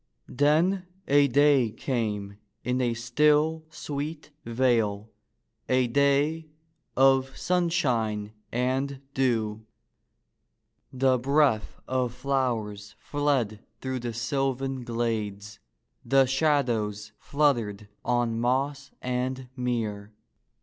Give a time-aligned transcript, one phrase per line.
[0.27, 5.11] Then a day came in a still, sweet vale,
[5.69, 6.47] a day
[6.97, 9.63] of sun shine and dew.
[10.91, 15.59] The breath of flowers fled through the sylvan glades,
[16.03, 20.13] the shadows fluttered on moss and mere.